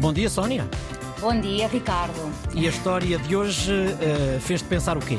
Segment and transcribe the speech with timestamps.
[0.00, 0.66] Bom dia, Sónia.
[1.20, 2.32] Bom dia, Ricardo.
[2.54, 5.18] E a história de hoje uh, fez-te pensar o quê?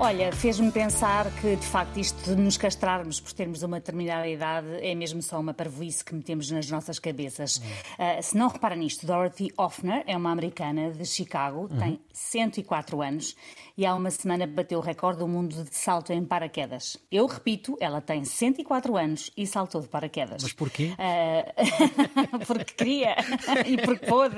[0.00, 4.68] Olha, fez-me pensar que, de facto, isto de nos castrarmos por termos uma determinada idade
[4.80, 7.56] é mesmo só uma parvoíce que metemos nas nossas cabeças.
[7.56, 11.78] Uh, se não repara nisto, Dorothy Hoffner é uma americana de Chicago, uhum.
[11.78, 13.34] tem 104 anos
[13.76, 16.96] e há uma semana bateu o recorde do mundo de salto em paraquedas.
[17.10, 20.42] Eu repito, ela tem 104 anos e saltou de paraquedas.
[20.42, 20.94] Mas porquê?
[20.94, 23.16] Uh, porque queria
[23.66, 24.36] e porque pôde.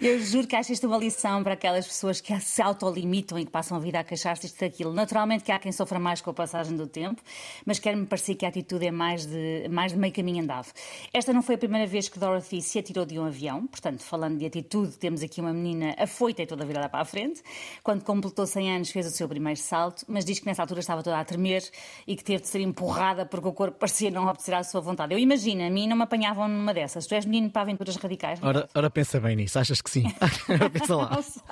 [0.00, 3.50] Eu juro que acho isto uma lição para aquelas pessoas que se autolimitam e que
[3.50, 4.92] passam a vida a queixar-se aquilo.
[4.92, 7.20] Naturalmente que há quem sofra mais com a passagem do tempo,
[7.66, 10.68] mas quer-me parecer que a atitude é mais de, mais de meio caminho andado.
[11.12, 14.38] Esta não foi a primeira vez que Dorothy se atirou de um avião, portanto, falando
[14.38, 17.42] de atitude, temos aqui uma menina afoita e toda virada para a frente.
[17.82, 21.02] Quando completou 100 anos, fez o seu primeiro salto, mas diz que nessa altura estava
[21.02, 21.62] toda a tremer
[22.06, 25.14] e que teve de ser empurrada porque o corpo parecia não obedecer à sua vontade.
[25.14, 27.06] Eu imagino, a mim não me apanhavam numa dessas.
[27.06, 28.38] Tu és menino para aventuras radicais?
[28.42, 30.04] Ora, ora pensa bem nisso, achas que sim?
[30.72, 31.10] pensa lá.
[31.10, 31.42] Não sei.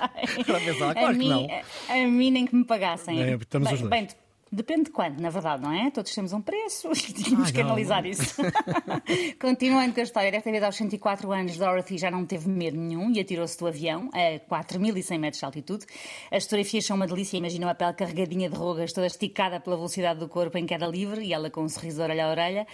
[0.47, 1.47] Ora pensa lá, claro a mim, que não.
[1.89, 3.08] A, a mim nem que me pagassem.
[3.09, 3.89] É, estamos bem, os dois.
[3.89, 4.07] Bem,
[4.51, 5.91] Depende de quando, na verdade, não é?
[5.91, 8.41] Todos temos um preço e tínhamos que analisar isso.
[9.39, 13.11] Continuando com a história, desta vez aos 104 anos, Dorothy já não teve medo nenhum
[13.11, 15.85] e atirou-se do avião a 4.100 metros de altitude.
[16.31, 20.19] As fotografias são uma delícia, imaginam a pele carregadinha de rugas, toda esticada pela velocidade
[20.19, 22.67] do corpo em queda livre e ela com um sorriso de orelha a orelha.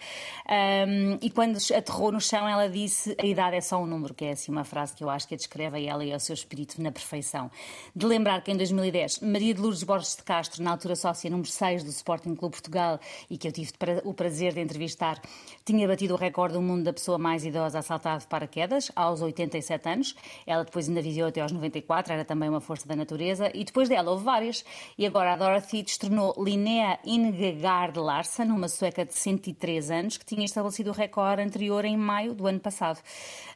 [0.87, 4.23] Um, e quando aterrou no chão, ela disse: A idade é só um número, que
[4.23, 6.33] é assim uma frase que eu acho que a descreve a ela e ao seu
[6.33, 7.51] espírito na perfeição.
[7.93, 11.49] De lembrar que em 2010, Maria de Lourdes Borges de Castro, na altura sócia número
[11.49, 12.99] 6, do Sporting Clube Portugal
[13.29, 13.71] e que eu tive
[14.03, 15.21] o prazer de entrevistar,
[15.63, 19.21] tinha batido o recorde do mundo da pessoa mais idosa a saltar de paraquedas, aos
[19.21, 20.15] 87 anos.
[20.45, 23.49] Ela depois ainda viveu até aos 94, era também uma força da natureza.
[23.53, 24.63] E depois dela houve várias.
[24.97, 30.45] E agora a Dorothy destronou Linnea Ingegard Larsen, uma sueca de 103 anos, que tinha
[30.45, 32.99] estabelecido o recorde anterior em maio do ano passado.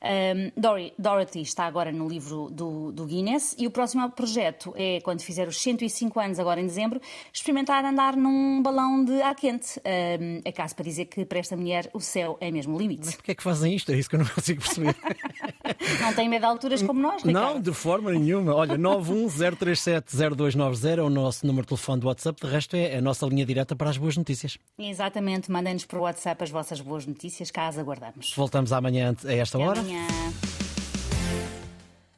[0.01, 0.51] Um,
[0.97, 5.47] Dorothy está agora no livro do, do Guinness e o próximo projeto é, quando fizer
[5.47, 7.01] os 105 anos, agora em dezembro,
[7.33, 9.77] experimentar andar andar num balão de ar quente.
[9.79, 13.01] Um, é caso para dizer que para esta mulher o céu é mesmo o limite.
[13.05, 13.91] Mas porquê é que fazem isto?
[13.91, 14.95] É isso que eu não consigo perceber.
[16.01, 17.55] não têm medo de alturas como nós, Ricardo?
[17.55, 18.55] Não, de forma nenhuma.
[18.55, 22.39] Olha, 910370290 é o nosso número de telefone do WhatsApp.
[22.41, 24.57] De resto, é a nossa linha direta para as boas notícias.
[24.77, 25.51] Exatamente.
[25.51, 28.33] Mandem-nos para o WhatsApp as vossas boas notícias, caso aguardamos.
[28.35, 29.81] Voltamos amanhã a esta hora.
[29.81, 30.07] Amanhã.